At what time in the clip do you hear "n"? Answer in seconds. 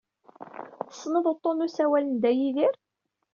1.61-1.65, 2.07-2.13